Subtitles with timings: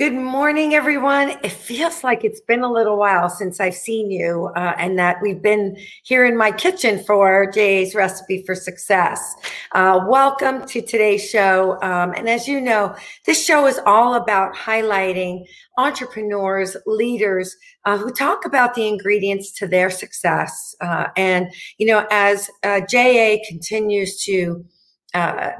[0.00, 1.28] Good morning, everyone.
[1.44, 5.18] It feels like it's been a little while since I've seen you, uh, and that
[5.20, 9.34] we've been here in my kitchen for Jay's Recipe for Success.
[9.72, 11.78] Uh, welcome to today's show.
[11.82, 12.96] Um, and as you know,
[13.26, 15.44] this show is all about highlighting
[15.76, 17.54] entrepreneurs, leaders
[17.84, 20.74] uh, who talk about the ingredients to their success.
[20.80, 24.64] Uh, and, you know, as uh, JA continues to
[25.12, 25.50] uh,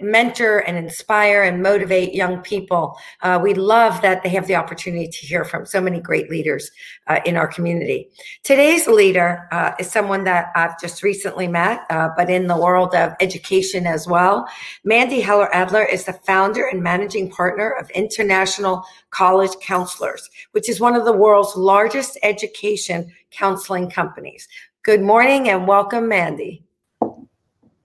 [0.00, 2.96] mentor and inspire and motivate young people.
[3.22, 6.70] Uh, we love that they have the opportunity to hear from so many great leaders
[7.06, 8.08] uh, in our community.
[8.44, 12.94] Today's leader uh, is someone that I've just recently met, uh, but in the world
[12.94, 14.46] of education as well.
[14.84, 20.80] Mandy Heller Adler is the founder and managing partner of International College Counselors, which is
[20.80, 24.48] one of the world's largest education counseling companies.
[24.82, 26.67] Good morning and welcome, Mandy.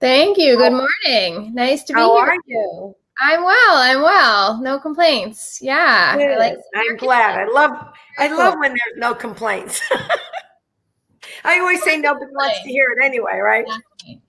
[0.04, 0.58] Thank you.
[0.58, 1.54] Good morning.
[1.54, 2.24] Nice to be How here.
[2.26, 2.94] are you?
[3.22, 3.56] I'm well.
[3.70, 4.60] I'm well.
[4.60, 5.60] No complaints.
[5.62, 6.14] Yeah.
[6.14, 6.32] Good.
[6.32, 7.38] I like I'm glad.
[7.40, 7.70] I love
[8.18, 9.80] I love when there's no complaints.
[11.44, 13.64] I always say nobody wants to hear it anyway, right?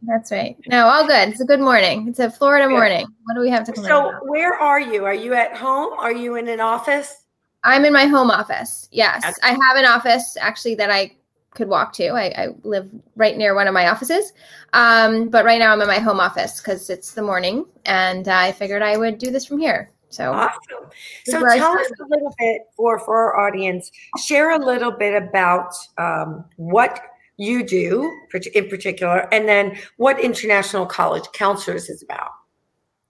[0.04, 0.56] That's right.
[0.68, 1.28] No, all good.
[1.28, 2.08] It's a good morning.
[2.08, 3.06] It's a Florida morning.
[3.26, 4.30] What do we have to complain So about?
[4.30, 5.04] where are you?
[5.04, 5.92] Are you at home?
[6.00, 7.26] Are you in an office?
[7.66, 8.88] I'm in my home office.
[8.94, 9.26] Yes.
[9.26, 9.34] Okay.
[9.44, 11.18] I have an office actually that I
[11.56, 12.10] could walk to.
[12.10, 14.34] I, I live right near one of my offices.
[14.74, 18.52] Um, but right now I'm in my home office because it's the morning and I
[18.52, 19.92] figured I would do this from here.
[20.10, 20.90] So Awesome.
[21.26, 23.92] So tell us a little bit for for our audience.
[24.24, 27.02] Share a little bit about um, what
[27.38, 28.10] you do
[28.54, 32.30] in particular, and then what International College Counselors is about.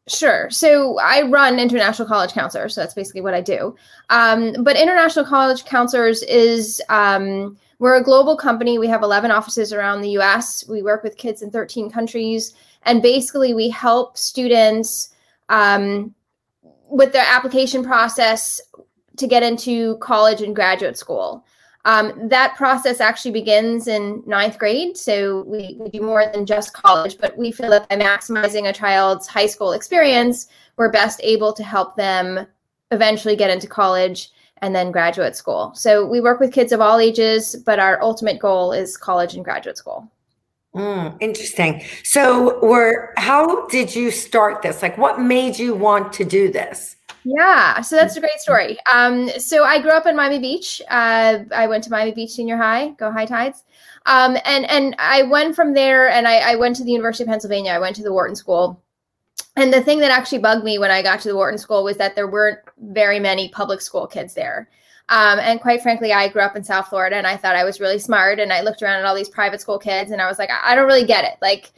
[0.08, 0.50] Sure.
[0.52, 2.76] So I run International College Counselors.
[2.76, 3.76] So that's basically what I do.
[4.10, 8.78] Um, but International College Counselors is um, we're a global company.
[8.78, 10.66] We have 11 offices around the U.S.
[10.68, 15.10] We work with kids in 13 countries, and basically we help students
[15.50, 16.14] um,
[16.90, 18.62] with their application process
[19.18, 21.46] to get into college and graduate school.
[21.86, 24.98] Um, that process actually begins in ninth grade.
[24.98, 28.74] So we, we do more than just college, but we feel that by maximizing a
[28.74, 30.48] child's high school experience,
[30.78, 32.48] we're best able to help them
[32.90, 35.74] eventually get into college and then graduate school.
[35.76, 39.44] So we work with kids of all ages, but our ultimate goal is college and
[39.44, 40.10] graduate school.
[40.76, 41.82] Mm, interesting.
[42.04, 44.82] So, were how did you start this?
[44.82, 46.98] Like, what made you want to do this?
[47.24, 48.78] Yeah, so that's a great story.
[48.92, 50.82] Um, so I grew up in Miami Beach.
[50.90, 53.64] Uh, I went to Miami Beach Senior High, go Hi-Tides.
[54.06, 57.30] Um, and and I went from there, and I, I went to the University of
[57.30, 57.72] Pennsylvania.
[57.72, 58.80] I went to the Wharton School.
[59.56, 61.98] And the thing that actually bugged me when I got to the Wharton School was
[61.98, 64.70] that there weren't very many public school kids there.
[65.08, 67.80] Um, and quite frankly, I grew up in South Florida, and I thought I was
[67.80, 68.40] really smart.
[68.40, 70.72] And I looked around at all these private school kids, and I was like, I,
[70.72, 71.38] I don't really get it.
[71.42, 71.72] Like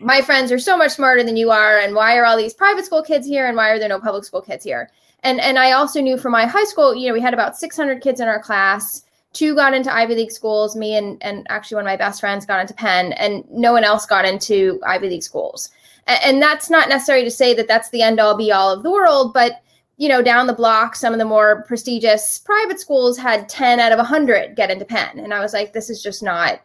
[0.00, 2.86] my friends are so much smarter than you are and why are all these private
[2.86, 4.90] school kids here and why are there no public school kids here
[5.22, 8.00] and and i also knew from my high school you know we had about 600
[8.00, 9.04] kids in our class
[9.34, 12.46] two got into ivy league schools me and and actually one of my best friends
[12.46, 15.70] got into penn and no one else got into ivy league schools
[16.06, 18.90] and, that's not necessary to say that that's the end all be all of the
[18.90, 19.62] world but
[19.96, 23.92] you know down the block some of the more prestigious private schools had 10 out
[23.92, 26.60] of 100 get into penn and i was like this is just not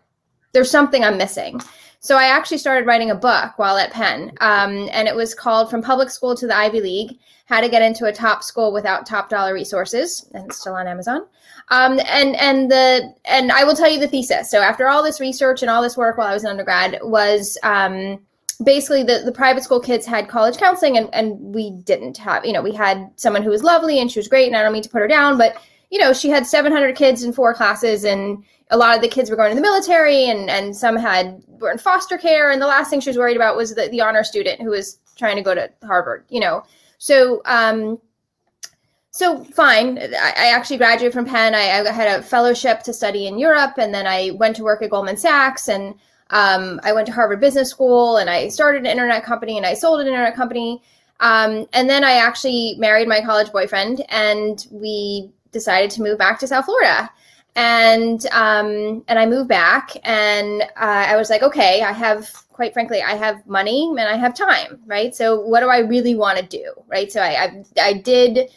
[0.54, 1.60] there's something i'm missing
[2.06, 5.72] so I actually started writing a book while at Penn, um, and it was called
[5.72, 9.08] "From Public School to the Ivy League: How to Get into a Top School Without
[9.08, 11.26] Top Dollar Resources," and it's still on Amazon.
[11.70, 14.52] Um, and and the and I will tell you the thesis.
[14.52, 17.58] So after all this research and all this work while I was an undergrad, was
[17.64, 18.20] um,
[18.64, 22.46] basically the the private school kids had college counseling, and and we didn't have.
[22.46, 24.74] You know, we had someone who was lovely and she was great, and I don't
[24.74, 25.58] mean to put her down, but
[25.92, 29.30] you know, she had 700 kids in four classes and a lot of the kids
[29.30, 32.68] were going to the military and and some had were in foster care and the
[32.68, 35.42] last thing she was worried about was the, the honor student who was trying to
[35.42, 36.64] go to harvard you know
[36.98, 38.00] so um
[39.12, 43.28] so fine i, I actually graduated from penn I, I had a fellowship to study
[43.28, 45.96] in europe and then i went to work at goldman sachs and
[46.32, 49.74] um, i went to harvard business school and i started an internet company and i
[49.74, 50.82] sold an internet company
[51.20, 56.40] um, and then i actually married my college boyfriend and we decided to move back
[56.40, 57.10] to south florida
[57.56, 60.66] and um, and I moved back, and uh,
[61.08, 64.82] I was like, okay, I have, quite frankly, I have money and I have time,
[64.86, 65.16] right?
[65.16, 67.12] So what do I really want to do, right?
[67.12, 68.50] So I, I I did,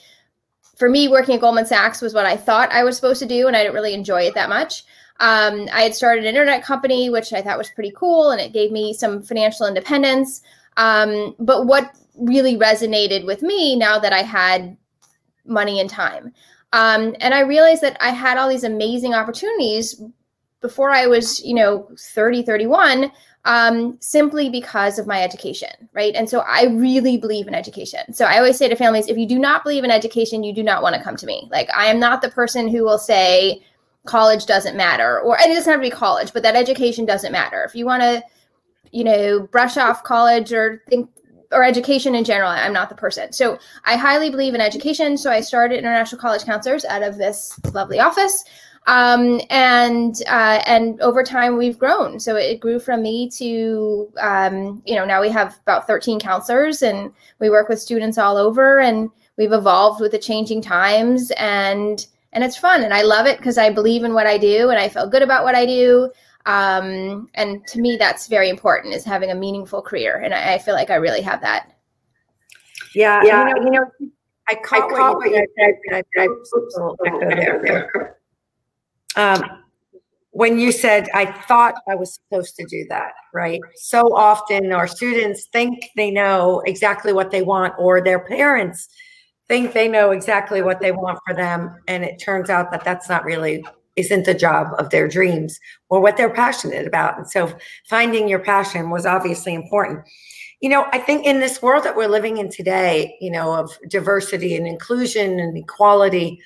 [0.76, 3.46] for me, working at Goldman Sachs was what I thought I was supposed to do,
[3.46, 4.84] and I didn't really enjoy it that much.
[5.20, 8.52] Um, I had started an internet company, which I thought was pretty cool, and it
[8.52, 10.42] gave me some financial independence.
[10.76, 14.76] Um, but what really resonated with me now that I had
[15.44, 16.32] money and time
[16.72, 20.00] um, and I realized that I had all these amazing opportunities
[20.60, 23.12] before I was, you know, 30, 31.
[23.44, 26.14] Um, simply because of my education, right?
[26.14, 28.12] And so I really believe in education.
[28.12, 30.62] So I always say to families, if you do not believe in education, you do
[30.62, 31.48] not want to come to me.
[31.50, 33.62] Like I am not the person who will say
[34.08, 37.30] college doesn't matter, or and it doesn't have to be college, but that education doesn't
[37.30, 37.62] matter.
[37.62, 38.24] If you want to,
[38.90, 41.10] you know, brush off college or think
[41.52, 43.32] or education in general, I'm not the person.
[43.32, 45.16] So I highly believe in education.
[45.16, 48.44] So I started International College Counselors out of this lovely office.
[48.86, 52.18] Um, and uh, and over time we've grown.
[52.18, 56.82] So it grew from me to um, you know now we have about 13 counselors,
[56.82, 62.06] and we work with students all over, and we've evolved with the changing times, and
[62.32, 64.78] and it's fun, and I love it because I believe in what I do, and
[64.78, 66.10] I feel good about what I do.
[66.46, 70.58] Um, and to me, that's very important is having a meaningful career, and I, I
[70.58, 71.72] feel like I really have that.
[72.94, 73.48] Yeah, yeah.
[73.48, 73.86] You know, you know
[74.48, 75.74] I caught, I caught what you said.
[75.92, 77.62] I, I, I, there.
[77.62, 78.16] there.
[79.16, 79.42] Um,
[80.30, 83.60] when you said, I thought I was supposed to do that, right?
[83.76, 88.88] So often our students think they know exactly what they want, or their parents
[89.48, 91.74] think they know exactly what they want for them.
[91.88, 93.64] And it turns out that that's not really
[93.96, 95.58] isn't the job of their dreams
[95.88, 97.18] or what they're passionate about.
[97.18, 97.52] And so
[97.88, 100.06] finding your passion was obviously important.
[100.60, 103.76] You know, I think in this world that we're living in today, you know, of
[103.88, 106.40] diversity and inclusion and equality,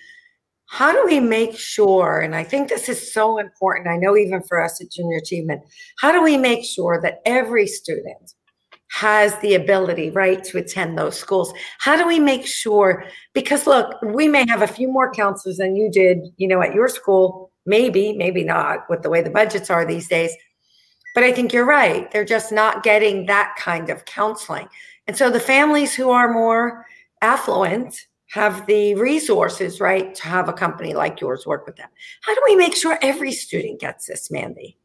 [0.72, 4.42] how do we make sure and i think this is so important i know even
[4.42, 5.60] for us at junior achievement
[5.98, 8.32] how do we make sure that every student
[8.92, 11.52] has the ability right to attend those schools.
[11.78, 15.76] How do we make sure because look we may have a few more counselors than
[15.76, 17.50] you did you know at your school.
[17.64, 20.32] Maybe maybe not with the way the budgets are these days.
[21.14, 22.10] But i think you're right.
[22.10, 24.68] They're just not getting that kind of counseling.
[25.06, 26.84] And so the families who are more
[27.22, 31.88] affluent have the resources, right, to have a company like yours work with them.
[32.22, 34.78] How do we make sure every student gets this, Mandy?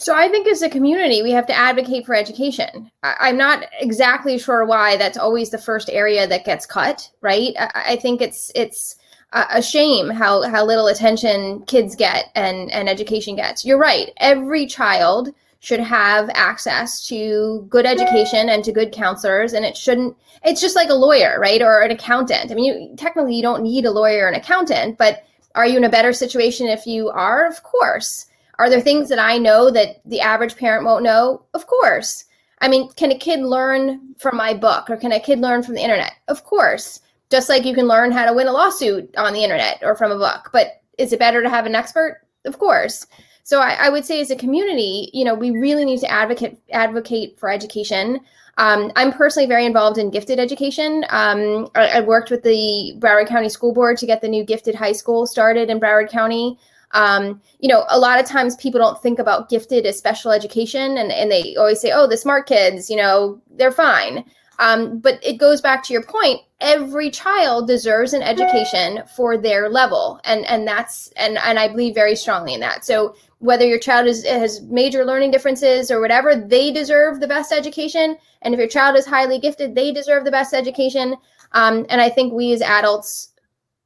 [0.00, 2.90] So I think as a community, we have to advocate for education.
[3.02, 7.52] I'm not exactly sure why that's always the first area that gets cut, right?
[7.74, 8.96] I think it's it's
[9.34, 13.62] a shame how how little attention kids get and and education gets.
[13.62, 14.10] You're right.
[14.16, 20.16] Every child should have access to good education and to good counselors and it shouldn't
[20.42, 23.62] it's just like a lawyer right or an accountant i mean you, technically you don't
[23.62, 25.22] need a lawyer or an accountant but
[25.54, 28.29] are you in a better situation if you are of course
[28.60, 32.24] are there things that i know that the average parent won't know of course
[32.60, 35.74] i mean can a kid learn from my book or can a kid learn from
[35.74, 39.32] the internet of course just like you can learn how to win a lawsuit on
[39.32, 42.58] the internet or from a book but is it better to have an expert of
[42.58, 43.06] course
[43.42, 46.56] so I, I, would say as a community, you know, we really need to advocate
[46.70, 48.20] advocate for education.
[48.58, 51.04] Um, I'm personally very involved in gifted education.
[51.08, 54.74] Um, I, I, worked with the Broward County School Board to get the new gifted
[54.74, 56.58] high school started in Broward County.
[56.92, 60.98] Um, you know, a lot of times people don't think about gifted as special education
[60.98, 64.24] and, and they always say, oh, the smart kids, you know, they're fine.
[64.60, 66.42] Um, but it goes back to your point.
[66.60, 71.94] Every child deserves an education for their level, and and that's and and I believe
[71.94, 72.84] very strongly in that.
[72.84, 77.52] So whether your child is, has major learning differences or whatever, they deserve the best
[77.52, 78.18] education.
[78.42, 81.16] And if your child is highly gifted, they deserve the best education.
[81.52, 83.29] Um, and I think we as adults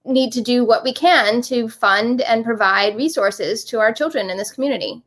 [0.04, 4.36] need to do what we can to fund and provide resources to our children in
[4.36, 5.02] this community.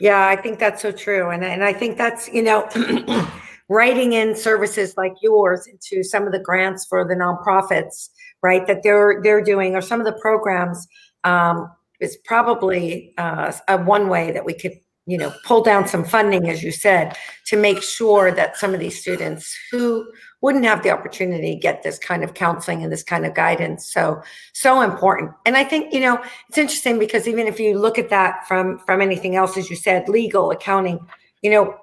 [0.00, 1.30] Yeah, I think that's so true.
[1.30, 2.68] And, and I think that's, you know,
[3.68, 8.10] writing in services like yours into some of the grants for the nonprofits,
[8.42, 10.86] right, that they're they're doing or some of the programs
[11.24, 11.70] um,
[12.00, 14.72] is probably uh, a one way that we could
[15.06, 17.16] you know pull down some funding as you said
[17.46, 20.06] to make sure that some of these students who
[20.42, 23.86] wouldn't have the opportunity get this kind of counseling and this kind of guidance.
[23.92, 25.32] So so important.
[25.46, 28.78] And i think you know it's interesting because even if you look at that from
[28.80, 31.00] from anything else as you said legal accounting
[31.42, 31.74] you know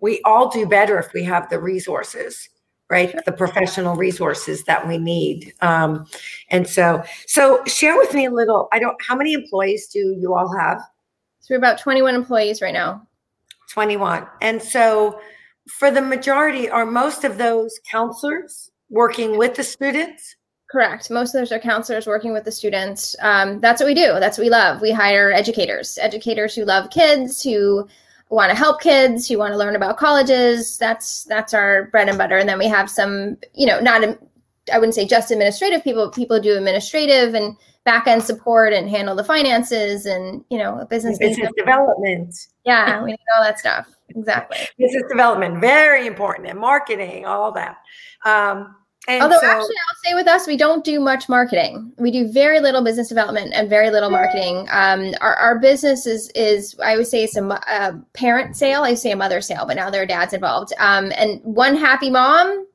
[0.00, 2.48] we all do better if we have the resources
[2.88, 3.12] right?
[3.24, 5.52] The professional resources that we need.
[5.60, 6.06] Um,
[6.50, 10.34] and so so share with me a little i don't how many employees do you
[10.34, 10.80] all have
[11.46, 13.06] so we're about 21 employees right now.
[13.72, 15.20] 21 and so
[15.68, 20.34] for the majority are most of those counselors working with the students?
[20.68, 21.08] Correct.
[21.08, 23.14] Most of those are counselors working with the students.
[23.20, 24.18] Um, that's what we do.
[24.18, 24.80] That's what we love.
[24.80, 27.86] We hire educators educators who love kids who
[28.28, 30.78] want to help kids who want to learn about colleges.
[30.78, 32.38] That's that's our bread and butter.
[32.38, 34.02] And then we have some you know not
[34.72, 39.14] i wouldn't say just administrative people people do administrative and back end support and handle
[39.14, 44.58] the finances and you know business business development yeah we need all that stuff exactly
[44.76, 47.78] business development very important and marketing all that
[48.26, 48.74] um,
[49.08, 51.92] And Although so, actually, I'll say with us, we don't do much marketing.
[51.96, 54.66] We do very little business development and very little marketing.
[54.72, 58.82] Um, our, our business is is I would say it's a, a, parent sale.
[58.82, 60.72] I say a mother sale, but now there are dads involved.
[60.80, 62.66] Um, and one happy mom,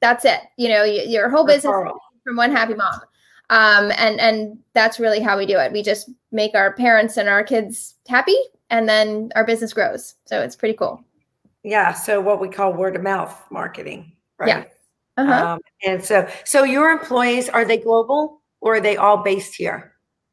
[0.00, 0.40] that's it.
[0.56, 1.74] You know, your whole business
[2.22, 3.00] from one happy mom.
[3.50, 5.72] Um, and and that's really how we do it.
[5.72, 8.36] We just make our parents and our kids happy,
[8.70, 10.14] and then our business grows.
[10.24, 11.04] So it's pretty cool.
[11.62, 11.92] Yeah.
[11.92, 14.48] So what we call word of mouth marketing, right?
[14.48, 14.64] Yeah.
[15.16, 15.52] Uh-huh.
[15.54, 19.92] Um, and so, so your employees are they global or are they all based here?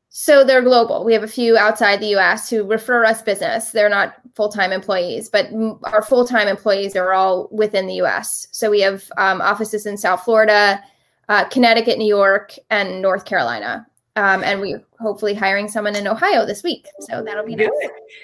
[0.09, 1.03] So they're global.
[1.03, 2.49] We have a few outside the U.S.
[2.49, 3.71] who refer us business.
[3.71, 5.47] They're not full-time employees, but
[5.83, 8.47] our full-time employees are all within the U.S.
[8.51, 10.81] So we have um, offices in South Florida,
[11.29, 13.87] uh, Connecticut, New York, and North Carolina.
[14.15, 16.87] Um, and we hopefully hiring someone in Ohio this week.
[17.01, 17.69] So that'll be nice.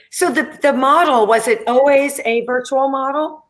[0.10, 3.46] So the the model was it always a virtual model?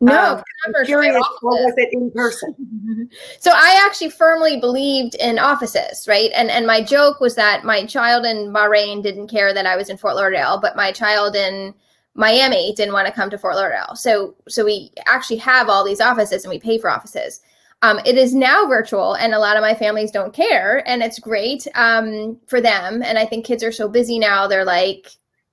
[0.00, 1.14] No, um, I'm curious.
[1.40, 3.10] What was it in person?
[3.40, 6.30] so I actually firmly believed in offices, right?
[6.34, 9.88] And and my joke was that my child in Bahrain didn't care that I was
[9.88, 11.74] in Fort Lauderdale, but my child in
[12.14, 13.94] Miami didn't want to come to Fort Lauderdale.
[13.94, 17.40] So so we actually have all these offices and we pay for offices.
[17.82, 21.18] Um, it is now virtual, and a lot of my families don't care, and it's
[21.18, 23.02] great um, for them.
[23.04, 25.10] And I think kids are so busy now; they're like,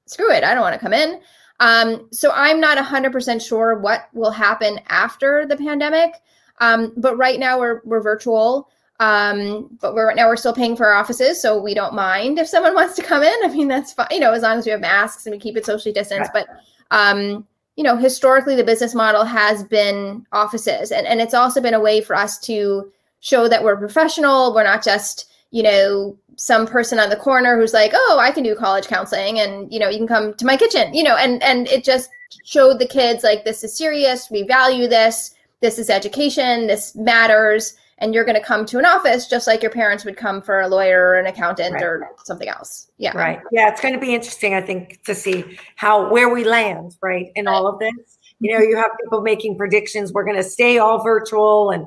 [0.08, 1.22] "Screw it, I don't want to come in."
[1.60, 6.16] Um, so I'm not 100% sure what will happen after the pandemic.
[6.60, 8.70] Um, but right now we're, we're virtual.
[9.00, 12.40] Um, but we're right now we're still paying for our offices, so we don't mind
[12.40, 13.36] if someone wants to come in.
[13.44, 15.58] I mean, that's fine, you know, as long as we have masks and we keep
[15.58, 16.32] it socially distanced.
[16.32, 16.48] But
[16.92, 21.74] um, you know, historically the business model has been offices, and and it's also been
[21.74, 24.54] a way for us to show that we're professional.
[24.54, 28.44] We're not just you know some person on the corner who's like, "Oh, I can
[28.44, 31.42] do college counseling and you know, you can come to my kitchen." You know, and
[31.44, 32.10] and it just
[32.46, 35.32] showed the kids like this is serious, we value this.
[35.62, 39.62] This is education, this matters, and you're going to come to an office just like
[39.62, 41.84] your parents would come for a lawyer or an accountant right.
[41.84, 42.92] or something else.
[42.98, 43.16] Yeah.
[43.18, 43.40] Right.
[43.52, 47.32] Yeah, it's going to be interesting I think to see how where we land, right,
[47.36, 48.18] in all of this.
[48.40, 51.86] You know, you have people making predictions we're going to stay all virtual and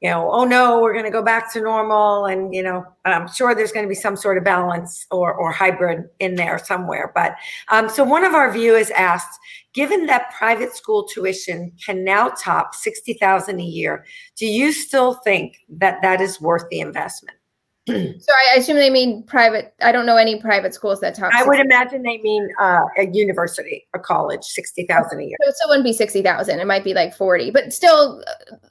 [0.00, 2.26] you know, oh no, we're going to go back to normal.
[2.26, 5.50] And, you know, I'm sure there's going to be some sort of balance or, or
[5.50, 7.10] hybrid in there somewhere.
[7.14, 7.34] But
[7.68, 9.38] um, so one of our viewers asked,
[9.72, 14.04] given that private school tuition can now top 60,000 a year,
[14.36, 17.37] do you still think that that is worth the investment?
[18.20, 19.74] so I assume they mean private.
[19.80, 21.32] I don't know any private schools that top.
[21.32, 25.36] I would imagine they mean uh, a university, a college, sixty thousand a year.
[25.42, 26.60] So it still wouldn't be sixty thousand.
[26.60, 28.22] It might be like forty, but still,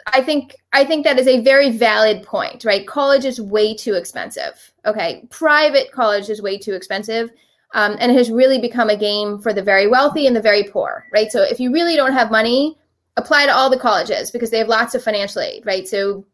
[0.08, 2.86] I think I think that is a very valid point, right?
[2.86, 4.72] College is way too expensive.
[4.86, 7.32] Okay, private college is way too expensive.
[7.74, 10.64] Um, and it has really become a game for the very wealthy and the very
[10.64, 11.30] poor, right?
[11.32, 12.78] So if you really don't have money,
[13.18, 15.88] apply to all the colleges because they have lots of financial aid, right?
[15.88, 16.26] So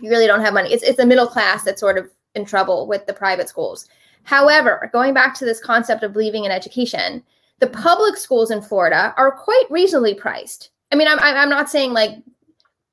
[0.00, 0.72] you really don't have money.
[0.72, 3.88] It's it's a middle class that's sort of in trouble with the private schools.
[4.24, 7.22] However, going back to this concept of believing in education,
[7.58, 10.70] the public schools in Florida are quite reasonably priced.
[10.90, 12.18] I mean, I'm I'm not saying like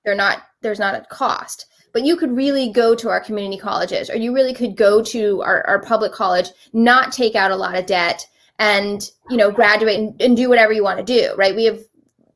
[0.04, 4.10] they're not there's not a cost, but you could really go to our community colleges
[4.10, 7.78] or you really could go to our, our public college, not take out a lot
[7.78, 8.26] of debt
[8.60, 11.56] and you know graduate and, and do whatever you want to do, right?
[11.56, 11.80] We have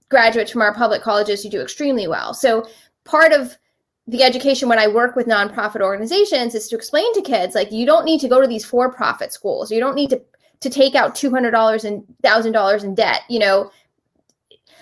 [0.10, 2.34] graduates from our public colleges who do extremely well.
[2.34, 2.68] So
[3.04, 3.58] part of
[4.08, 7.86] the education when I work with nonprofit organizations is to explain to kids like you
[7.86, 9.72] don't need to go to these for-profit schools.
[9.72, 10.22] You don't need to
[10.60, 13.22] to take out two hundred dollars and thousand dollars in debt.
[13.30, 13.72] You know,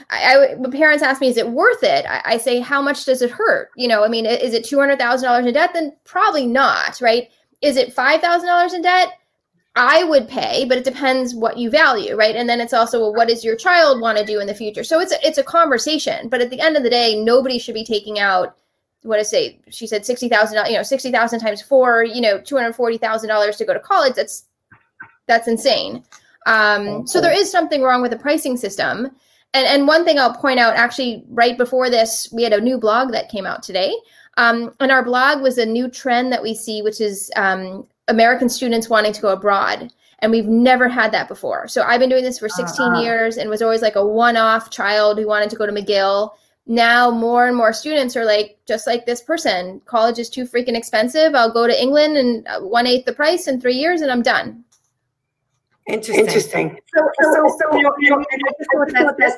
[0.09, 2.05] I, I parents ask me, is it worth it?
[2.07, 3.69] I, I say, how much does it hurt?
[3.75, 5.71] You know, I mean, is it two hundred thousand dollars in debt?
[5.73, 7.29] Then probably not, right?
[7.61, 9.09] Is it five thousand dollars in debt?
[9.75, 12.35] I would pay, but it depends what you value, right?
[12.35, 14.83] And then it's also well, what does your child want to do in the future?
[14.83, 17.75] So it's a, it's a conversation, but at the end of the day, nobody should
[17.75, 18.57] be taking out
[19.03, 22.39] what I say, she said sixty thousand, you know, sixty thousand times four, you know,
[22.39, 24.13] two hundred forty thousand dollars to go to college.
[24.13, 24.45] That's
[25.27, 26.03] that's insane.
[26.45, 29.11] Um, so there is something wrong with the pricing system.
[29.53, 32.77] And and one thing I'll point out, actually, right before this, we had a new
[32.77, 33.93] blog that came out today.
[34.37, 38.49] Um, and our blog was a new trend that we see, which is um, American
[38.49, 39.91] students wanting to go abroad.
[40.19, 41.67] And we've never had that before.
[41.67, 43.01] So I've been doing this for 16 uh-huh.
[43.01, 46.31] years and was always like a one off child who wanted to go to McGill
[46.71, 50.77] now more and more students are like just like this person college is too freaking
[50.77, 51.35] expensive.
[51.35, 54.21] I'll go to england and uh, one eighth the price in three years and i'm
[54.21, 54.63] done.
[55.87, 56.25] Interesting.
[56.25, 56.79] Interesting.
[56.95, 58.23] So so so, you know, you know,
[59.19, 59.35] that's,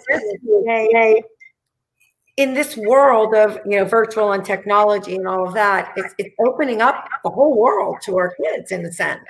[2.37, 6.35] in this world of you know virtual and technology and all of that it's, it's
[6.39, 9.25] opening up the whole world to our kids in a sense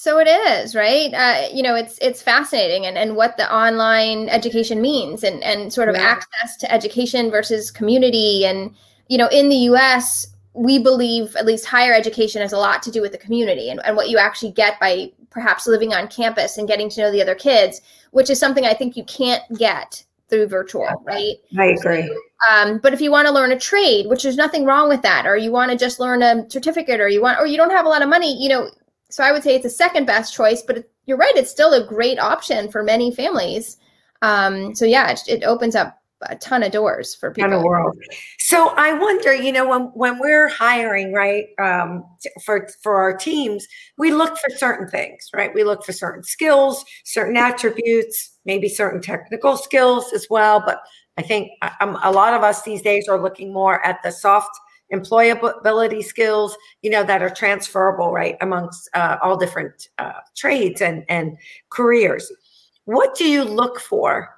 [0.00, 1.12] so it is, right?
[1.12, 5.72] Uh, you know, it's it's fascinating, and and what the online education means, and and
[5.72, 6.02] sort of yeah.
[6.02, 8.72] access to education versus community, and
[9.08, 12.92] you know, in the US, we believe at least higher education has a lot to
[12.92, 16.58] do with the community and, and what you actually get by perhaps living on campus
[16.58, 17.80] and getting to know the other kids,
[18.12, 21.38] which is something I think you can't get through virtual, right?
[21.58, 22.06] I agree.
[22.06, 22.16] So,
[22.48, 25.26] um, but if you want to learn a trade, which there's nothing wrong with that,
[25.26, 27.84] or you want to just learn a certificate, or you want, or you don't have
[27.84, 28.70] a lot of money, you know,
[29.10, 30.62] so I would say it's a second best choice.
[30.62, 33.76] But you're right; it's still a great option for many families.
[34.22, 37.50] Um, so yeah, it, it opens up a ton of doors for people.
[37.50, 37.96] Ton of world.
[38.38, 42.04] So I wonder, you know, when when we're hiring, right, um,
[42.44, 45.54] for for our teams, we look for certain things, right?
[45.54, 50.62] We look for certain skills, certain attributes, maybe certain technical skills as well.
[50.64, 50.82] But
[51.16, 51.50] I think
[51.80, 54.50] um, a lot of us these days are looking more at the soft
[54.92, 61.04] employability skills, you know, that are transferable, right, amongst uh, all different uh, trades and
[61.08, 61.36] and
[61.70, 62.30] careers.
[62.84, 64.30] What do you look for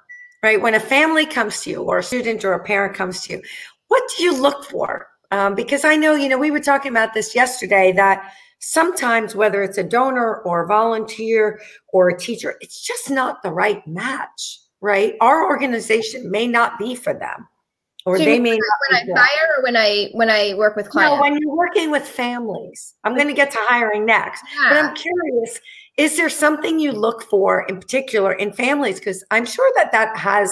[0.43, 0.61] right?
[0.61, 3.41] When a family comes to you or a student or a parent comes to you,
[3.87, 5.07] what do you look for?
[5.31, 9.63] Um, because I know, you know, we were talking about this yesterday that sometimes whether
[9.63, 11.59] it's a donor or a volunteer
[11.93, 15.15] or a teacher, it's just not the right match, right?
[15.21, 17.47] Our organization may not be for them.
[18.05, 21.15] Or so they may when I hire or when I when I work with clients.
[21.15, 22.95] No, when you're working with families.
[23.03, 24.43] I'm going to get to hiring next.
[24.55, 24.69] Yeah.
[24.69, 25.59] But I'm curious,
[25.97, 28.97] is there something you look for in particular in families?
[28.99, 30.49] Because I'm sure that that has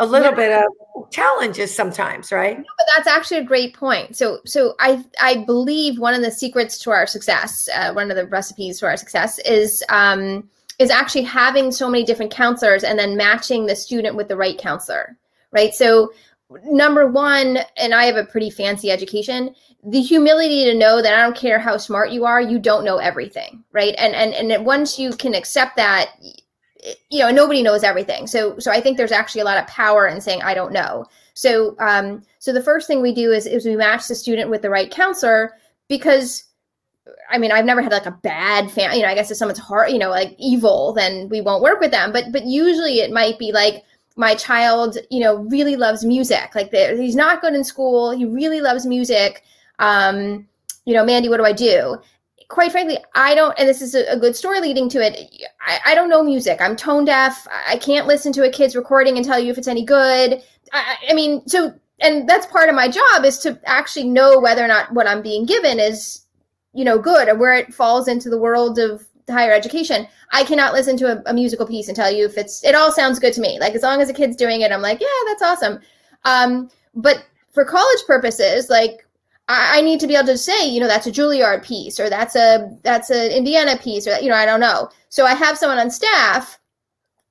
[0.00, 0.34] a little yeah.
[0.34, 2.56] bit of challenges sometimes, right?
[2.56, 4.16] No, but that's actually a great point.
[4.16, 8.16] So, so I I believe one of the secrets to our success, uh, one of
[8.16, 12.98] the recipes to our success, is um, is actually having so many different counselors and
[12.98, 15.18] then matching the student with the right counselor,
[15.52, 15.74] right?
[15.74, 16.12] So
[16.64, 19.54] number one, and I have a pretty fancy education,
[19.84, 22.98] the humility to know that I don't care how smart you are, you don't know
[22.98, 23.94] everything, right?
[23.98, 26.10] And and and once you can accept that,
[27.10, 28.26] you know, nobody knows everything.
[28.26, 31.06] So so I think there's actually a lot of power in saying I don't know.
[31.34, 34.62] So um so the first thing we do is is we match the student with
[34.62, 35.52] the right counselor
[35.88, 36.44] because
[37.30, 38.94] I mean, I've never had like a bad fan.
[38.96, 41.80] You know, I guess if someone's hard, you know, like evil, then we won't work
[41.80, 42.12] with them.
[42.12, 43.84] But but usually it might be like
[44.20, 46.54] my child, you know, really loves music.
[46.54, 48.10] Like he's not good in school.
[48.10, 49.42] He really loves music.
[49.78, 50.46] Um,
[50.84, 51.96] you know, Mandy, what do I do?
[52.48, 55.46] Quite frankly, I don't, and this is a, good story leading to it.
[55.66, 56.60] I, I, don't know music.
[56.60, 57.46] I'm tone deaf.
[57.66, 60.42] I can't listen to a kid's recording and tell you if it's any good.
[60.72, 64.62] I, I mean, so, and that's part of my job is to actually know whether
[64.62, 66.26] or not what I'm being given is,
[66.74, 70.06] you know, good or where it falls into the world of higher education.
[70.32, 72.92] I cannot listen to a, a, musical piece and tell you if it's it all
[72.92, 73.58] sounds good to me.
[73.60, 75.80] Like as long as a kid's doing it, I'm like, yeah, that's awesome.
[76.24, 79.06] Um, but for college purposes, like
[79.48, 82.08] I, I, need to be able to say, you know, that's a Juilliard piece or
[82.08, 84.90] that's a that's an Indiana piece or you know, I don't know.
[85.08, 86.58] So I have someone on staff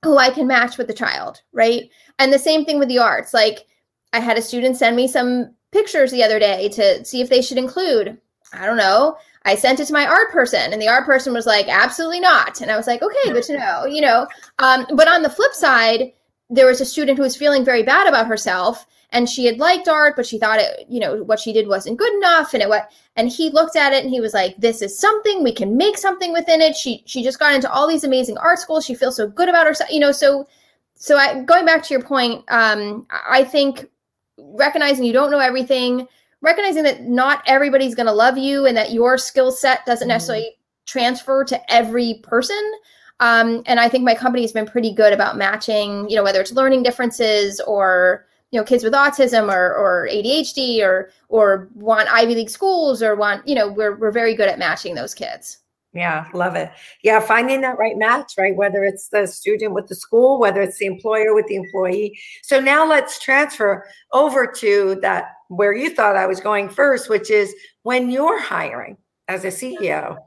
[0.04, 1.90] who I can match with the child, right?
[2.20, 3.34] And the same thing with the arts.
[3.34, 3.66] Like
[4.14, 7.42] I had a student send me some pictures the other day to see if they
[7.42, 8.18] should include,
[8.54, 11.46] I don't know, I sent it to my art person, and the art person was
[11.46, 12.62] like, absolutely not.
[12.62, 14.28] And I was like, okay, good to know, you know.
[14.60, 16.12] Um, but on the flip side,
[16.50, 19.88] there was a student who was feeling very bad about herself, and she had liked
[19.88, 22.70] art, but she thought it, you know, what she did wasn't good enough, and it
[22.70, 22.92] what.
[23.16, 25.98] And he looked at it, and he was like, "This is something we can make
[25.98, 28.86] something within it." She she just got into all these amazing art schools.
[28.86, 30.12] She feels so good about herself, you know.
[30.12, 30.48] So
[30.96, 33.90] so I, going back to your point, um, I think
[34.38, 36.08] recognizing you don't know everything
[36.42, 40.16] recognizing that not everybody's going to love you and that your skill set doesn't mm-hmm.
[40.16, 42.74] necessarily transfer to every person.
[43.20, 46.40] Um, and I think my company has been pretty good about matching, you know, whether
[46.40, 52.12] it's learning differences or you know kids with autism or, or ADHD or or want
[52.12, 55.60] Ivy League schools or want you know we're we're very good at matching those kids.
[55.94, 56.72] Yeah, love it.
[57.04, 58.56] Yeah, finding that right match, right?
[58.56, 62.20] Whether it's the student with the school, whether it's the employer with the employee.
[62.44, 67.30] So now let's transfer over to that where you thought I was going first, which
[67.30, 70.18] is when you're hiring as a CEO,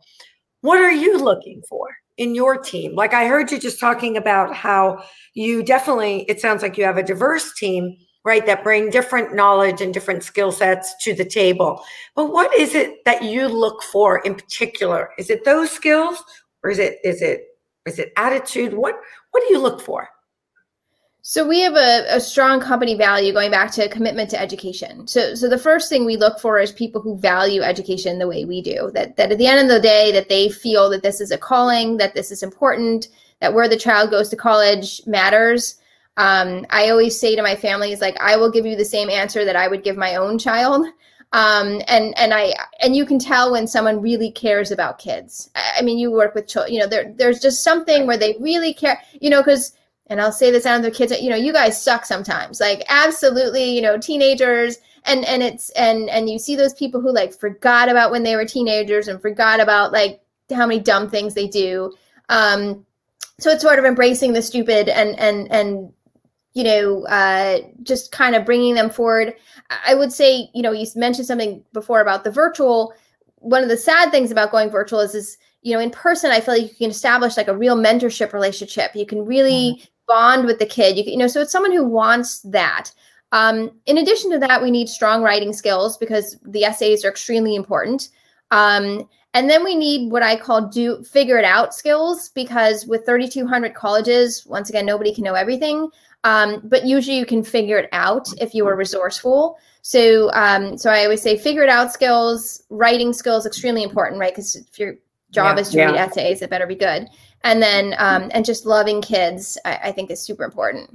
[0.60, 2.94] what are you looking for in your team?
[2.94, 5.02] Like I heard you just talking about how
[5.34, 9.80] you definitely, it sounds like you have a diverse team right that bring different knowledge
[9.80, 11.82] and different skill sets to the table.
[12.14, 15.10] But what is it that you look for in particular?
[15.18, 16.22] Is it those skills
[16.62, 17.44] or is it is it
[17.86, 18.74] is it attitude?
[18.74, 18.96] What
[19.30, 20.08] what do you look for
[21.22, 25.06] so we have a, a strong company value going back to commitment to education.
[25.06, 28.44] So so the first thing we look for is people who value education the way
[28.44, 28.90] we do.
[28.92, 31.38] That that at the end of the day that they feel that this is a
[31.38, 33.08] calling, that this is important,
[33.40, 35.76] that where the child goes to college matters
[36.16, 39.44] um, I always say to my families, like, I will give you the same answer
[39.44, 40.86] that I would give my own child.
[41.34, 45.48] Um, and and I and you can tell when someone really cares about kids.
[45.54, 46.74] I mean, you work with children.
[46.74, 49.00] You know, there there's just something where they really care.
[49.18, 49.72] You know, because
[50.08, 51.12] and I'll say this out of the kids.
[51.20, 52.60] You know, you guys suck sometimes.
[52.60, 53.74] Like, absolutely.
[53.74, 57.88] You know, teenagers and and it's and and you see those people who like forgot
[57.88, 61.92] about when they were teenagers and forgot about like how many dumb things they do
[62.28, 62.84] um
[63.40, 65.92] so it's sort of embracing the stupid and and and
[66.54, 69.34] you know uh just kind of bringing them forward
[69.86, 72.92] i would say you know you mentioned something before about the virtual
[73.36, 76.40] one of the sad things about going virtual is is you know in person i
[76.40, 79.84] feel like you can establish like a real mentorship relationship you can really mm-hmm.
[80.06, 80.96] Bond with the kid.
[80.96, 82.90] You, you know so it's someone who wants that.
[83.32, 87.54] Um, in addition to that we need strong writing skills because the essays are extremely
[87.54, 88.10] important.
[88.50, 93.06] Um, and then we need what i call do figure it out skills because with
[93.06, 95.88] 3200 colleges once again nobody can know everything.
[96.24, 99.58] Um, but usually you can figure it out if you are resourceful.
[99.80, 104.32] So um, so i always say figure it out skills writing skills extremely important right?
[104.32, 104.96] Because if your
[105.30, 105.86] job yeah, is to yeah.
[105.86, 107.08] read essays it better be good
[107.44, 110.90] and then um, and just loving kids I, I think is super important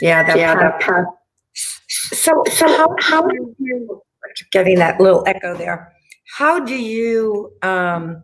[0.00, 1.06] yeah that yeah that part.
[1.54, 4.02] so so how how are you
[4.52, 5.92] getting that little echo there
[6.36, 8.22] how do you um,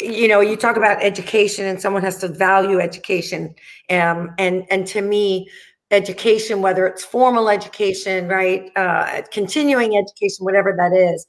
[0.00, 3.54] you know you talk about education and someone has to value education
[3.90, 5.48] um, and and to me
[5.90, 11.26] education whether it's formal education right uh, continuing education whatever that is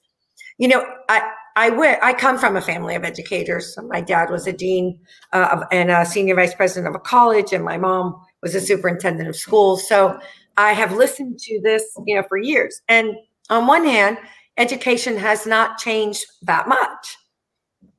[0.58, 3.78] you know i I, w- I come from a family of educators.
[3.88, 5.00] My dad was a dean
[5.34, 8.62] uh, of, and a senior vice president of a college, and my mom was a
[8.62, 9.88] superintendent of schools.
[9.88, 10.20] So
[10.58, 12.82] I have listened to this, you know, for years.
[12.88, 13.16] And
[13.50, 14.18] on one hand,
[14.58, 17.18] education has not changed that much.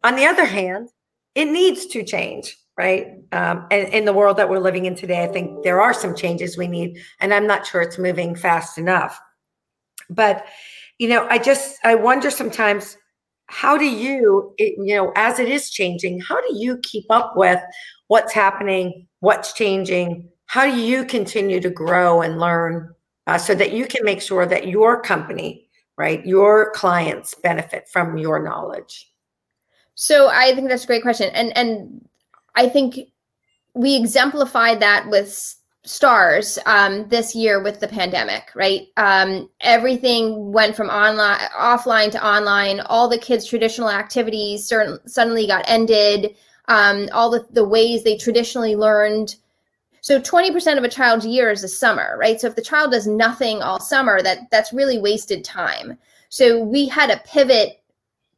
[0.02, 0.90] On the other hand,
[1.34, 3.06] it needs to change, right?
[3.32, 6.14] Um, and in the world that we're living in today, I think there are some
[6.14, 9.20] changes we need, and I'm not sure it's moving fast enough.
[10.10, 10.44] But
[10.98, 12.96] you know, I just I wonder sometimes
[13.54, 17.60] how do you, you know, as it is changing, how do you keep up with
[18.08, 20.28] what's happening, what's changing?
[20.46, 22.92] How do you continue to grow and learn
[23.28, 28.18] uh, so that you can make sure that your company, right, your clients benefit from
[28.18, 29.08] your knowledge?
[29.94, 32.08] So I think that's a great question, and and
[32.56, 32.98] I think
[33.72, 35.54] we exemplified that with
[35.84, 38.88] stars um, this year with the pandemic, right?
[38.96, 42.80] Um, everything went from online, offline to online.
[42.80, 46.34] All the kids' traditional activities certain, suddenly got ended.
[46.68, 49.36] Um, all the, the ways they traditionally learned.
[50.00, 52.40] So 20% of a child's year is a summer, right?
[52.40, 55.98] So if the child does nothing all summer, that that's really wasted time.
[56.30, 57.82] So we had to pivot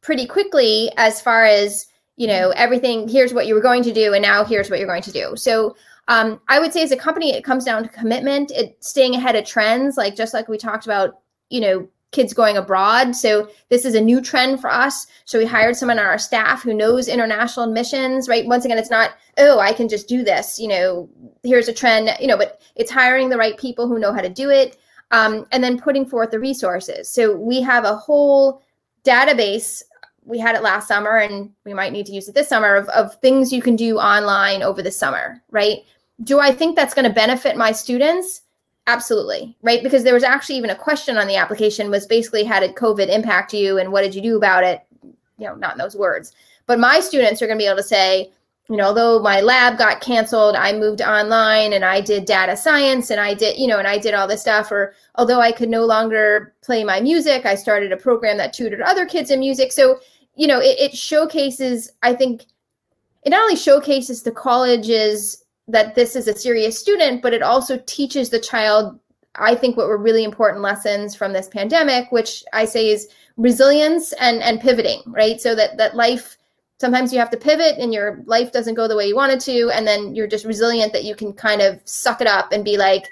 [0.01, 3.07] pretty quickly as far as you know everything.
[3.07, 5.35] Here's what you were going to do, and now here's what you're going to do.
[5.35, 5.75] So
[6.07, 9.35] um, I would say as a company, it comes down to commitment, it staying ahead
[9.35, 13.15] of trends, like just like we talked about, you know, kids going abroad.
[13.15, 15.07] So this is a new trend for us.
[15.25, 18.45] So we hired someone on our staff who knows international admissions, right?
[18.45, 21.09] Once again, it's not, oh, I can just do this, you know,
[21.43, 24.29] here's a trend, you know, but it's hiring the right people who know how to
[24.29, 24.77] do it.
[25.11, 27.07] Um, and then putting forth the resources.
[27.07, 28.61] So we have a whole
[29.05, 29.81] database.
[30.25, 32.89] We had it last summer and we might need to use it this summer of,
[32.89, 35.77] of things you can do online over the summer, right?
[36.23, 38.41] Do I think that's going to benefit my students?
[38.87, 39.83] Absolutely, right?
[39.83, 43.09] Because there was actually even a question on the application was basically how did COVID
[43.09, 44.81] impact you and what did you do about it?
[45.03, 46.33] You know, not in those words.
[46.65, 48.31] But my students are going to be able to say,
[48.69, 53.09] you know, although my lab got canceled, I moved online and I did data science
[53.11, 54.71] and I did, you know, and I did all this stuff.
[54.71, 58.81] Or although I could no longer play my music, I started a program that tutored
[58.81, 59.71] other kids in music.
[59.71, 59.99] So,
[60.35, 62.45] you know, it, it showcases, I think,
[63.23, 67.77] it not only showcases the college's that this is a serious student, but it also
[67.85, 68.99] teaches the child,
[69.35, 74.13] I think, what were really important lessons from this pandemic, which I say is resilience
[74.13, 75.39] and and pivoting, right?
[75.39, 76.37] So that that life
[76.79, 79.69] sometimes you have to pivot and your life doesn't go the way you wanted to,
[79.71, 82.77] and then you're just resilient that you can kind of suck it up and be
[82.77, 83.09] like,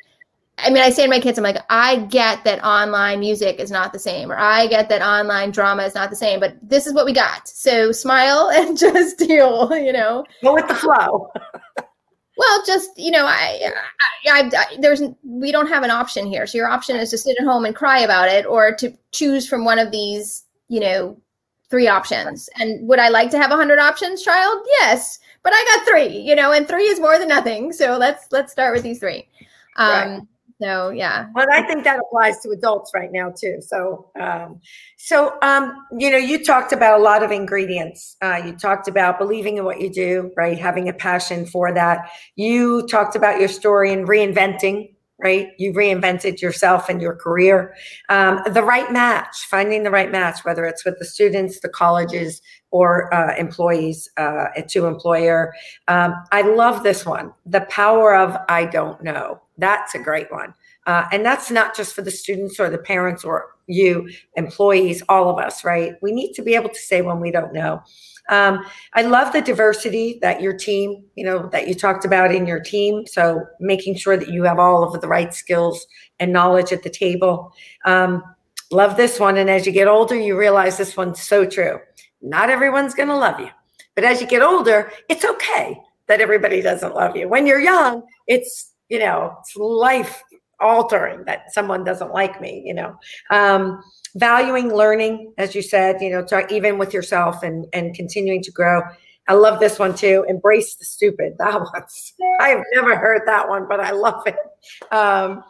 [0.57, 3.71] I mean, I say to my kids, I'm like, I get that online music is
[3.71, 6.87] not the same, or I get that online drama is not the same, but this
[6.87, 7.47] is what we got.
[7.47, 10.23] So smile and just deal, you know.
[10.41, 11.29] Go with the flow.
[12.37, 13.71] Well, just you know, I,
[14.25, 16.45] I, I, I, there's we don't have an option here.
[16.47, 19.47] So your option is to sit at home and cry about it, or to choose
[19.47, 21.17] from one of these, you know,
[21.69, 22.49] three options.
[22.59, 24.65] And would I like to have a hundred options, child?
[24.79, 26.17] Yes, but I got three.
[26.19, 27.71] You know, and three is more than nothing.
[27.71, 29.27] So let's let's start with these three.
[29.77, 30.21] Um, right.
[30.61, 31.27] So yeah.
[31.35, 33.57] Well, I think that applies to adults right now too.
[33.59, 34.61] So, um,
[34.97, 38.15] so um, you know, you talked about a lot of ingredients.
[38.21, 40.57] Uh, you talked about believing in what you do, right?
[40.57, 42.09] Having a passion for that.
[42.35, 44.94] You talked about your story and reinventing.
[45.17, 47.73] Right, you reinvented yourself and your career.
[48.09, 52.41] Um, the right match, finding the right match, whether it's with the students, the colleges,
[52.71, 55.53] or uh, employees uh, to employer.
[55.87, 57.33] Um, I love this one.
[57.45, 60.53] The power of I don't know that's a great one.
[60.85, 65.29] Uh, and that's not just for the students or the parents or you, employees, all
[65.29, 65.93] of us, right?
[66.01, 67.81] We need to be able to say when we don't know.
[68.29, 72.45] Um, I love the diversity that your team, you know, that you talked about in
[72.45, 73.05] your team.
[73.05, 75.85] So making sure that you have all of the right skills
[76.19, 77.53] and knowledge at the table.
[77.85, 78.23] Um,
[78.71, 79.37] love this one.
[79.37, 81.79] And as you get older, you realize this one's so true.
[82.21, 83.49] Not everyone's going to love you,
[83.93, 87.27] but as you get older, it's okay that everybody doesn't love you.
[87.27, 90.23] When you're young, it's, you know, it's life
[90.59, 92.95] altering that someone doesn't like me, you know.
[93.29, 93.83] Um,
[94.15, 98.51] valuing learning, as you said, you know, to, even with yourself and and continuing to
[98.51, 98.81] grow.
[99.27, 100.25] I love this one too.
[100.27, 101.33] Embrace the stupid.
[101.39, 104.37] That one's I've never heard that one, but I love it.
[104.91, 105.43] Um,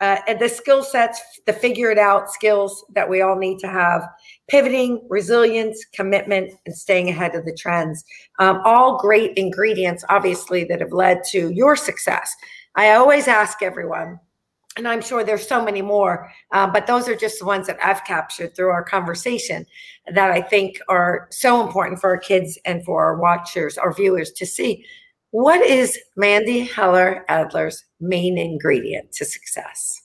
[0.00, 3.66] uh, and the skill sets, the figure it out skills that we all need to
[3.66, 4.06] have,
[4.48, 8.04] pivoting, resilience, commitment, and staying ahead of the trends.
[8.38, 12.34] Um, all great ingredients, obviously, that have led to your success.
[12.74, 14.20] I always ask everyone,
[14.76, 17.78] and I'm sure there's so many more, uh, but those are just the ones that
[17.82, 19.66] I've captured through our conversation
[20.12, 24.32] that I think are so important for our kids and for our watchers, our viewers
[24.32, 24.84] to see.
[25.30, 30.00] What is Mandy Heller Adler's main ingredient to success?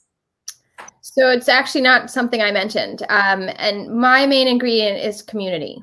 [1.02, 3.04] So it's actually not something I mentioned.
[3.10, 5.78] Um, and my main ingredient is community.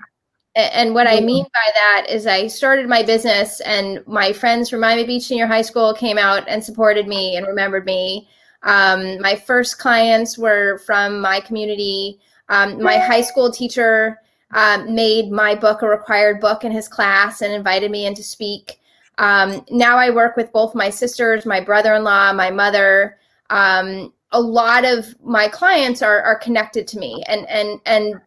[0.55, 1.27] And what I mm-hmm.
[1.27, 5.47] mean by that is I started my business and my friends from Miami Beach Senior
[5.47, 8.29] High School came out and supported me and remembered me.
[8.63, 12.19] Um, my first clients were from my community.
[12.49, 14.19] Um, my high school teacher
[14.53, 18.23] um, made my book a required book in his class and invited me in to
[18.23, 18.81] speak.
[19.19, 23.19] Um, now I work with both my sisters, my brother-in-law, my mother.
[23.51, 28.21] Um, a lot of my clients are, are connected to me and, and, and,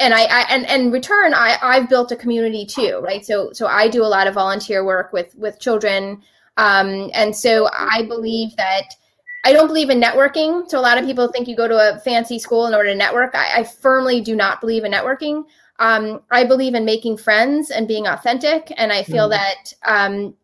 [0.00, 3.24] and I, I and, and return, I, I've built a community too, right?
[3.24, 6.22] So, so I do a lot of volunteer work with, with children.
[6.56, 8.94] Um, and so I believe that
[9.44, 10.68] I don't believe in networking.
[10.68, 12.94] So a lot of people think you go to a fancy school in order to
[12.94, 13.34] network.
[13.34, 15.44] I, I firmly do not believe in networking.
[15.78, 18.72] Um, I believe in making friends and being authentic.
[18.76, 19.30] And I feel mm.
[19.30, 20.34] that um,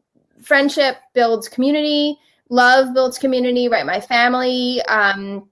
[0.42, 2.18] friendship builds community,
[2.50, 3.86] love builds community, right?
[3.86, 4.82] My family.
[4.82, 5.48] Um,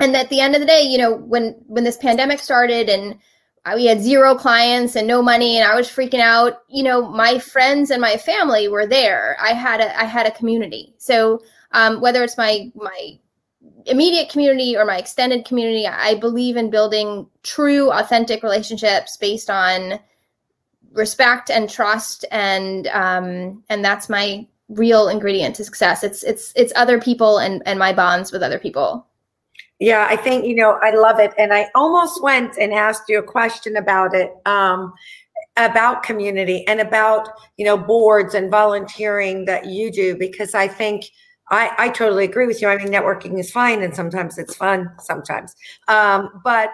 [0.00, 3.18] and at the end of the day, you know, when when this pandemic started and
[3.74, 7.38] we had zero clients and no money and I was freaking out, you know, my
[7.38, 9.36] friends and my family were there.
[9.40, 10.94] I had a I had a community.
[10.96, 13.18] So um, whether it's my my
[13.86, 19.98] immediate community or my extended community i believe in building true authentic relationships based on
[20.92, 26.02] respect and trust and um, and that's my real ingredient to success.
[26.04, 29.06] It's it's it's other people and and my bonds with other people.
[29.78, 31.32] Yeah i think you know i love it.
[31.38, 34.92] And i almost went and asked you a question about it um,
[35.56, 41.06] about community and about you know boards and volunteering that you do because i think
[41.50, 42.68] I, I totally agree with you.
[42.68, 45.54] I mean, networking is fine and sometimes it's fun, sometimes.
[45.88, 46.70] Um, but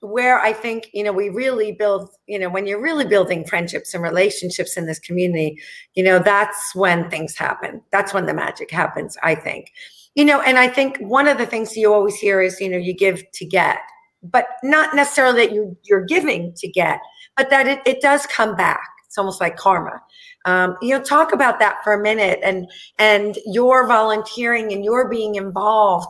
[0.00, 3.92] where I think, you know, we really build, you know, when you're really building friendships
[3.94, 5.58] and relationships in this community,
[5.94, 7.82] you know, that's when things happen.
[7.92, 9.72] That's when the magic happens, I think.
[10.14, 12.78] You know, and I think one of the things you always hear is, you know,
[12.78, 13.78] you give to get,
[14.22, 17.00] but not necessarily that you, you're giving to get,
[17.36, 18.86] but that it, it does come back.
[19.06, 20.00] It's almost like karma.
[20.44, 25.08] Um, you know, talk about that for a minute and and your volunteering and your
[25.08, 26.06] being involved.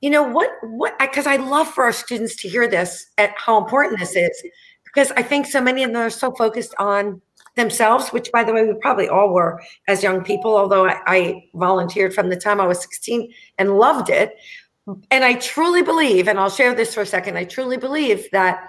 [0.00, 3.56] You know what what because I love for our students to hear this at how
[3.56, 4.42] important this is
[4.84, 7.20] because I think so many of them are so focused on
[7.56, 11.44] themselves, which by the way, we probably all were as young people, although I, I,
[11.54, 14.34] volunteered from the time I was 16 and loved it.
[15.10, 18.66] And I truly believe, and I'll share this for a second, I truly believe that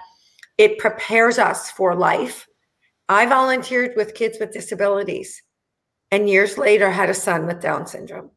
[0.56, 2.48] it prepares us for life
[3.08, 5.42] I volunteered with kids with disabilities
[6.10, 8.30] and years later had a son with Down syndrome.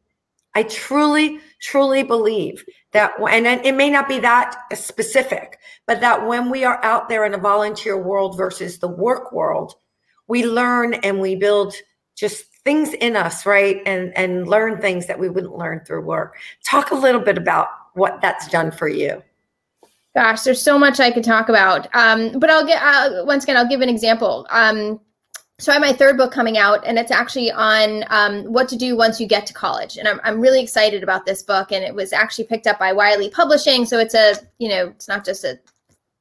[0.54, 6.50] I truly, truly believe that, and it may not be that specific, but that when
[6.50, 9.74] we are out there in a volunteer world versus the work world,
[10.26, 11.74] we learn and we build
[12.16, 13.80] just things in us, right?
[13.86, 16.36] And and learn things that we wouldn't learn through work.
[16.64, 19.22] Talk a little bit about what that's done for you.
[20.14, 21.86] Gosh, there's so much I could talk about.
[21.94, 23.56] Um, but I'll get uh, once again.
[23.56, 24.46] I'll give an example.
[24.50, 25.00] Um,
[25.60, 28.76] so I have my third book coming out, and it's actually on um, what to
[28.76, 29.98] do once you get to college.
[29.98, 32.92] And I'm I'm really excited about this book, and it was actually picked up by
[32.92, 33.84] Wiley Publishing.
[33.84, 35.60] So it's a you know it's not just a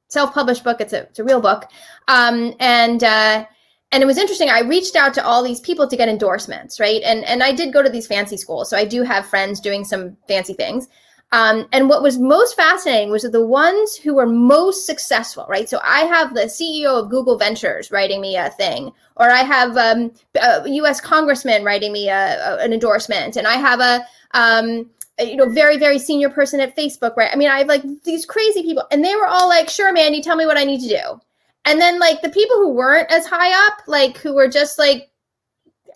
[0.09, 1.65] self-published book; it's a it's a real book.
[2.07, 3.45] Um, and uh,
[3.91, 4.49] and it was interesting.
[4.49, 7.01] I reached out to all these people to get endorsements, right?
[7.03, 9.83] And and I did go to these fancy schools, so I do have friends doing
[9.83, 10.89] some fancy things.
[11.31, 15.69] Um, and what was most fascinating was that the ones who were most successful, right?
[15.69, 19.77] So I have the CEO of Google Ventures writing me a thing, or I have
[19.77, 20.11] um,
[20.41, 20.99] a U.S.
[20.99, 24.89] congressman writing me a, a, an endorsement, and I have a um,
[25.19, 27.29] you know, very, very senior person at Facebook, right?
[27.31, 30.21] I mean, I have like these crazy people, and they were all like, sure, Mandy,
[30.21, 31.21] tell me what I need to do.
[31.65, 35.11] And then like the people who weren't as high up, like who were just like,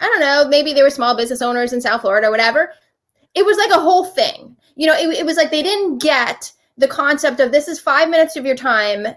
[0.02, 2.74] I don't know, maybe they were small business owners in South Florida or whatever.
[3.34, 4.58] It was like a whole thing.
[4.76, 8.10] You know, it, it was like they didn't get the concept of this is five
[8.10, 9.08] minutes of your time,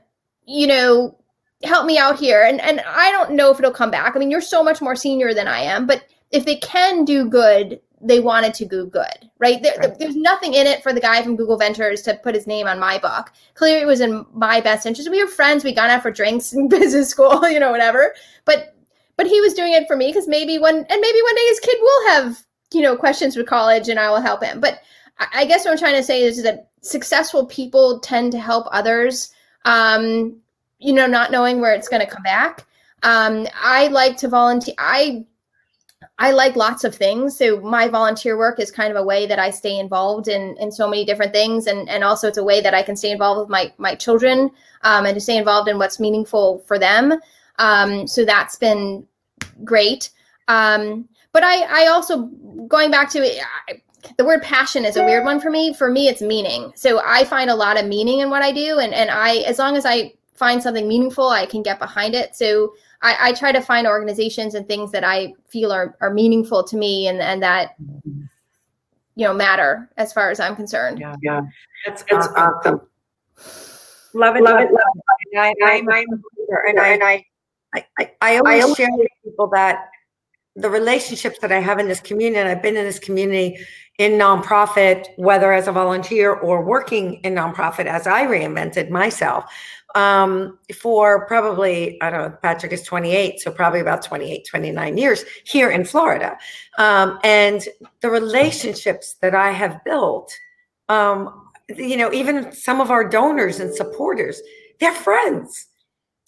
[0.46, 1.16] you know,
[1.62, 2.42] help me out here.
[2.42, 4.14] And and I don't know if it'll come back.
[4.14, 7.28] I mean, you're so much more senior than I am, but if they can do
[7.28, 9.62] good, they wanted to do good, right?
[9.62, 9.98] There, right?
[9.98, 12.78] There's nothing in it for the guy from Google Ventures to put his name on
[12.78, 13.32] my book.
[13.54, 15.10] Clearly, it was in my best interest.
[15.10, 15.64] We were friends.
[15.64, 18.14] We got out for drinks in business school, you know, whatever.
[18.44, 18.74] But
[19.16, 21.60] but he was doing it for me because maybe one and maybe one day his
[21.60, 24.60] kid will have you know questions with college, and I will help him.
[24.60, 24.80] But
[25.18, 29.32] I, guess what I'm trying to say is that successful people tend to help others.
[29.64, 30.36] Um,
[30.78, 32.66] you know, not knowing where it's going to come back.
[33.02, 34.74] Um, I like to volunteer.
[34.78, 35.24] I
[36.18, 37.36] I like lots of things.
[37.36, 40.70] So my volunteer work is kind of a way that I stay involved in in
[40.70, 43.40] so many different things, and and also it's a way that I can stay involved
[43.40, 44.50] with my my children
[44.82, 47.14] um, and to stay involved in what's meaningful for them.
[47.58, 49.06] Um, so that's been
[49.64, 50.10] great.
[50.48, 52.24] Um, but I I also
[52.68, 53.42] going back to it.
[54.16, 55.74] The word passion is a weird one for me.
[55.74, 56.72] For me, it's meaning.
[56.76, 59.58] So I find a lot of meaning in what I do, and and I as
[59.58, 62.36] long as I find something meaningful, I can get behind it.
[62.36, 66.62] So I, I try to find organizations and things that I feel are, are meaningful
[66.64, 70.98] to me and, and that you know matter as far as I'm concerned.
[70.98, 71.40] Yeah, yeah.
[71.86, 72.82] That's, that's awesome.
[74.12, 75.02] Love it, love it, love it.
[75.32, 77.24] And I, I, and I, and I,
[77.74, 79.90] I, I, I always, I always share with people that
[80.54, 83.58] the relationships that I have in this community, and I've been in this community
[83.98, 89.44] in nonprofit, whether as a volunteer or working in nonprofit as I reinvented myself
[89.96, 95.24] um, for probably, I don't know, Patrick is 28, so probably about 28, 29 years
[95.44, 96.36] here in Florida.
[96.76, 97.66] Um, and
[98.02, 100.30] the relationships that I have built,
[100.90, 104.42] um, you know, even some of our donors and supporters,
[104.80, 105.66] they're friends,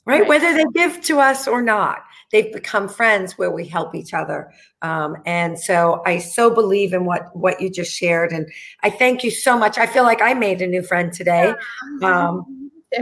[0.06, 0.20] right?
[0.20, 0.28] right?
[0.28, 4.52] Whether they give to us or not, they've become friends where we help each other.
[4.82, 8.50] Um, and so I so believe in what what you just shared, and
[8.82, 9.78] I thank you so much.
[9.78, 11.54] I feel like I made a new friend today.
[12.02, 12.58] Um,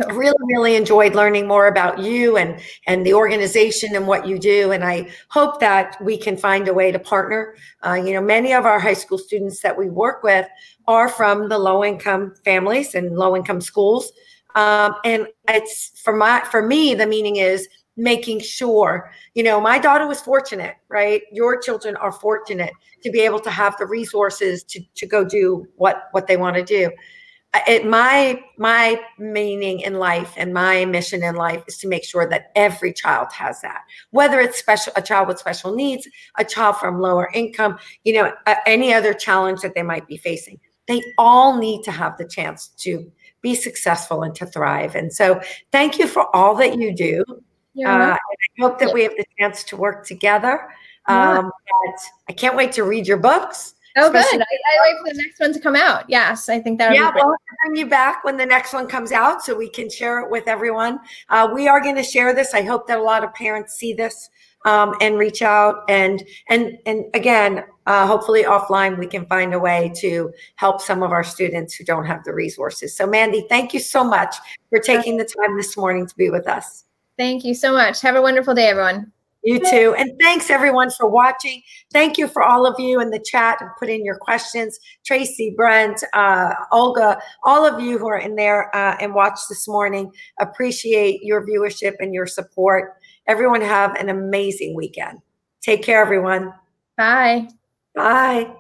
[0.09, 4.73] really really enjoyed learning more about you and and the organization and what you do
[4.73, 7.55] and i hope that we can find a way to partner
[7.87, 10.47] uh, you know many of our high school students that we work with
[10.89, 14.11] are from the low income families and low income schools
[14.57, 19.79] um, and it's for my for me the meaning is making sure you know my
[19.79, 21.23] daughter was fortunate right?
[21.33, 25.67] Your children are fortunate to be able to have the resources to to go do
[25.77, 26.91] what what they want to do
[27.67, 32.29] it, my my meaning in life and my mission in life is to make sure
[32.29, 33.83] that every child has that.
[34.11, 38.33] Whether it's special a child with special needs a child from lower income you know
[38.67, 40.59] any other challenge that they might be facing.
[40.89, 43.11] They all need to have the chance to
[43.43, 44.95] be successful and to thrive.
[44.95, 45.41] And so
[45.73, 47.25] thank you for all that you do
[47.85, 50.69] uh, i hope that we have the chance to work together
[51.07, 51.51] um,
[52.29, 54.23] i can't wait to read your books Oh, good.
[54.23, 56.05] I, I wait for the next one to come out.
[56.07, 56.95] Yes, I think that.
[56.95, 57.35] Yeah, we'll
[57.65, 60.47] bring you back when the next one comes out, so we can share it with
[60.49, 61.01] everyone.
[61.31, 62.53] Uh, we are going to share this.
[62.53, 64.29] I hope that a lot of parents see this
[64.67, 65.85] um, and reach out.
[65.89, 71.03] And and and again, uh, hopefully offline, we can find a way to help some
[71.03, 72.95] of our students who don't have the resources.
[72.95, 74.37] So, Mandy, thank you so much
[74.69, 76.86] for taking the time this morning to be with us.
[77.19, 78.01] Thank you so much.
[78.03, 79.13] Have a wonderful day, everyone.
[79.47, 79.95] You too.
[79.97, 81.63] And thanks everyone for watching.
[81.93, 84.77] Thank you for all of you in the chat and put in your questions.
[85.05, 89.69] Tracy, Brent, uh, Olga, all of you who are in there uh, and watched this
[89.69, 90.11] morning.
[90.41, 92.95] Appreciate your viewership and your support.
[93.29, 95.21] Everyone have an amazing weekend.
[95.63, 96.53] Take care, everyone.
[96.97, 97.49] Bye.
[97.95, 98.53] Bye.